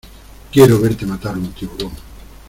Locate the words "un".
1.37-1.51